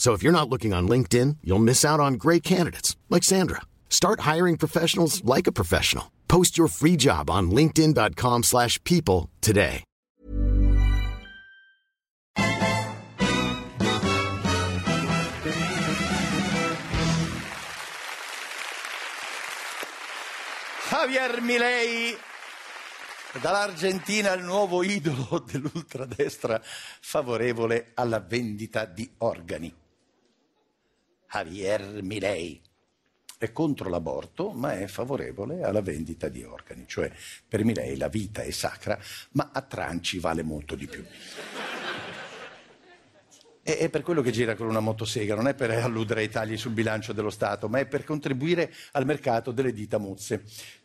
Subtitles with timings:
[0.00, 3.60] So if you're not looking on LinkedIn, you'll miss out on great candidates like Sandra.
[3.90, 6.10] Start hiring professionals like a professional.
[6.26, 9.84] Post your free job on linkedin.com/people today.
[20.88, 22.16] Javier Milei
[23.42, 29.88] dall'Argentina il nuovo idolo dell'ultradestra favorevole alla vendita di organi.
[31.32, 32.60] Javier Milei
[33.38, 37.10] è contro l'aborto, ma è favorevole alla vendita di organi, cioè
[37.48, 38.98] per Milei la vita è sacra,
[39.32, 41.04] ma a tranci vale molto di più.
[43.62, 46.72] È per quello che gira con una motosega, non è per alludere ai tagli sul
[46.72, 50.44] bilancio dello Stato, ma è per contribuire al mercato delle dita mozze.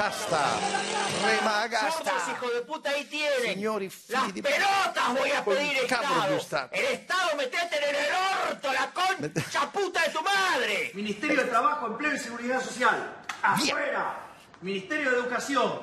[0.00, 2.04] la casta.
[2.04, 3.54] Somos, hijo de puta, ahí tienen.
[3.54, 6.68] Signori figli Las pelotas voy a pedir Estado.
[6.72, 8.12] El Estado metete en el
[8.48, 10.90] orto, la concha puta de tu madre.
[10.94, 13.22] Ministerio de Trabajo, Empleo y Seguridad Social.
[13.42, 14.20] Afuera.
[14.62, 15.82] Ministerio de Educación.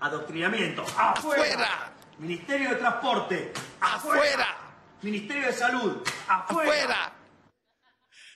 [0.00, 0.82] Adoctrinamiento.
[0.82, 1.12] Afuera.
[1.12, 1.92] Afuera.
[2.18, 3.52] Ministerio de Transporte.
[3.80, 4.56] Afuera.
[5.02, 6.08] Ministerio de Salud.
[6.28, 6.70] Afuera.
[6.70, 7.12] Afuera.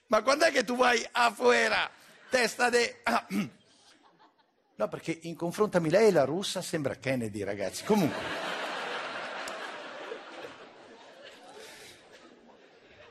[0.08, 1.90] Ma quando è che tu vai afuera?
[2.28, 3.02] Testa de...
[4.82, 7.84] No, perché in confronto a Milei la russa sembra Kennedy, ragazzi.
[7.84, 8.20] Comunque.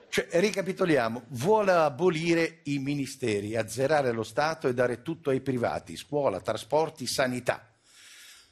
[0.09, 6.41] Cioè, ricapitoliamo, vuole abolire i ministeri, azzerare lo Stato e dare tutto ai privati, scuola,
[6.41, 7.65] trasporti, sanità.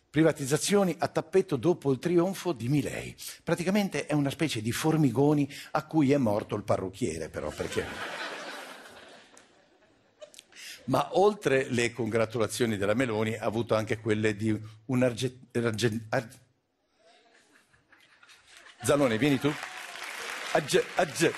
[0.09, 3.13] Privatizzazioni a tappeto dopo il trionfo di Milei.
[3.43, 8.38] Praticamente è una specie di formigoni a cui è morto il parrucchiere, però, perché...
[10.89, 15.39] Ma oltre le congratulazioni della Meloni, ha avuto anche quelle di un arge...
[15.53, 16.27] arge- ar-
[18.81, 19.53] Zalone, vieni tu.
[20.53, 20.83] Agge...
[20.95, 21.33] Agge...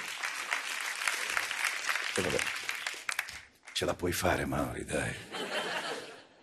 [2.16, 2.38] E vabbè.
[3.73, 5.13] Ce la puoi fare, Mauri, dai.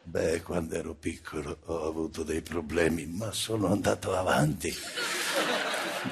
[0.03, 4.75] Beh, quando ero piccolo ho avuto dei problemi, ma sono andato avanti.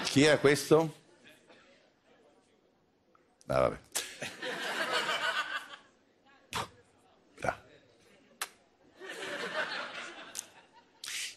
[0.03, 1.03] Chi era questo?
[3.49, 3.86] Ah, vabbè.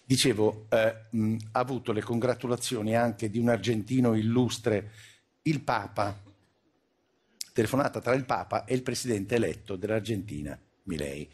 [0.10, 4.92] Dicevo, eh, mh, ha avuto le congratulazioni anche di un argentino illustre,
[5.44, 6.20] il Papa.
[7.54, 11.32] Telefonata tra il Papa e il presidente eletto dell'Argentina, Milei.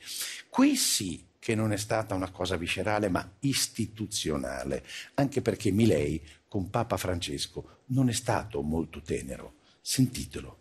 [0.50, 6.70] Qui sì che non è stata una cosa viscerale, ma istituzionale, anche perché Milei con
[6.70, 9.54] Papa Francesco non è stato molto tenero.
[9.80, 10.58] Sentitelo.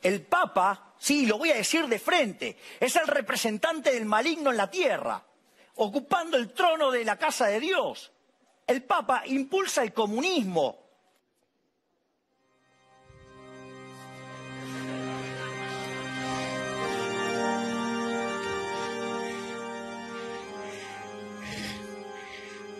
[0.00, 4.56] El Papa, sí, lo voy a decir de frente, es el representante del maligno en
[4.56, 5.24] la tierra,
[5.82, 8.12] ocupando el trono de la casa de Dios.
[8.66, 10.78] El Papa impulsa el comunismo.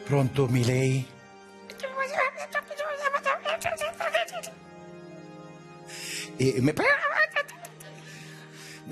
[0.06, 1.06] Pronto, Milei?
[6.38, 6.72] E me,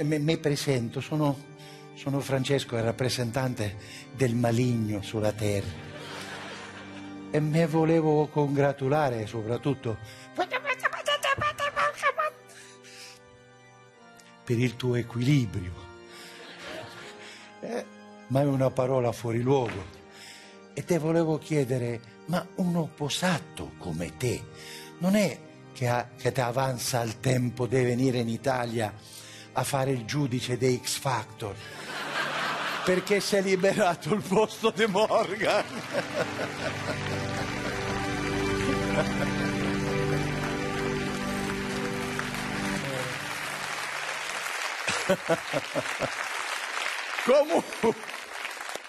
[0.04, 1.34] me- me presento, sono,
[2.08, 3.76] sono Francesco, il rappresentante
[4.14, 5.86] del maligno sulla terra.
[7.30, 9.98] E me volevo congratulare soprattutto
[14.42, 15.72] per il tuo equilibrio.
[17.60, 17.84] Eh,
[18.28, 19.96] ma è una parola fuori luogo.
[20.72, 24.42] E te volevo chiedere, ma un opposato come te
[25.00, 25.38] non è
[25.74, 28.94] che, ha- che ti avanza il tempo di venire in Italia
[29.52, 31.54] a fare il giudice dei X Factor?
[32.88, 35.62] Perché si è liberato il posto di Morgan.
[47.26, 47.94] Comunque,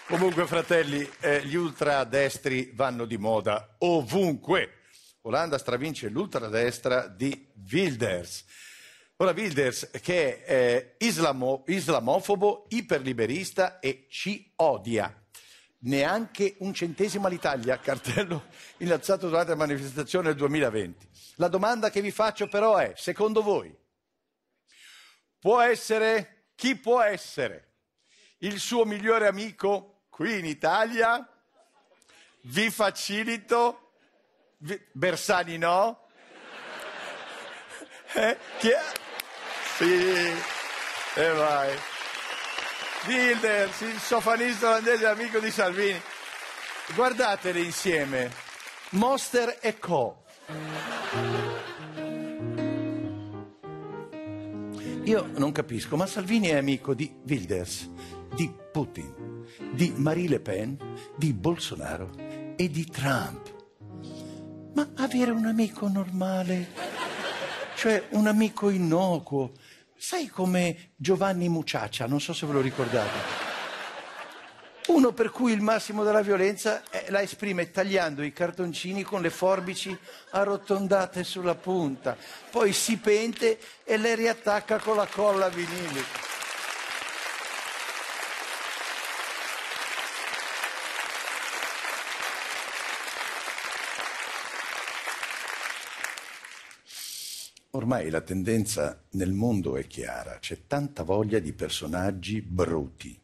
[0.08, 4.76] comunque, fratelli, eh, gli ultradestri vanno di moda ovunque.
[5.24, 8.46] Olanda stravince l'ultradestra di Wilders.
[9.22, 15.14] Ora Wilders che è eh, islamo, islamofobo, iperliberista e ci odia.
[15.80, 18.46] Neanche un centesimo all'Italia, cartello
[18.78, 21.10] innalzato durante la manifestazione del 2020.
[21.36, 23.76] La domanda che vi faccio però è, secondo voi,
[25.38, 27.74] può essere, chi può essere
[28.38, 31.28] il suo migliore amico qui in Italia?
[32.44, 33.96] Vi facilito?
[34.60, 34.82] Vi...
[34.94, 36.08] Bersani no?
[38.12, 38.36] Eh?
[38.58, 38.99] Chi è?
[39.80, 41.74] Sì, e vai.
[43.08, 46.02] Wilders, il sofanista olandese amico di Salvini.
[46.94, 48.30] Guardatele insieme.
[48.90, 50.24] Monster e Co.
[55.06, 57.90] Io non capisco, ma Salvini è amico di Wilders,
[58.36, 60.78] di Putin, di Marie Le Pen,
[61.16, 62.10] di Bolsonaro
[62.58, 63.56] e di Trump.
[64.74, 66.68] Ma avere un amico normale,
[67.76, 69.54] cioè un amico innocuo,
[70.02, 73.48] Sai come Giovanni Muciaccia, non so se ve lo ricordate.
[74.88, 79.96] Uno per cui il massimo della violenza la esprime tagliando i cartoncini con le forbici
[80.32, 82.16] arrotondate sulla punta,
[82.50, 86.29] poi si pente e le riattacca con la colla vinilica.
[97.72, 103.16] Ormai la tendenza nel mondo è chiara, c'è tanta voglia di personaggi bruti,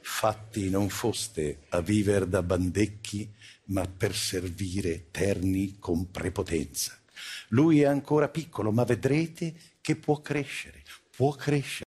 [0.00, 3.30] fatti non foste a viver da bandecchi,
[3.66, 6.98] ma per servire terni con prepotenza.
[7.48, 10.82] Lui è ancora piccolo, ma vedrete che può crescere,
[11.14, 11.84] può crescere.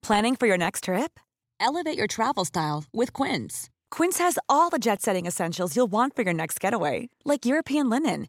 [0.00, 1.18] Planning for your next trip?
[1.58, 3.70] Elevate your travel style with Quince.
[3.90, 8.28] Quince has all the jet-setting essentials you'll want for your next getaway, like European linen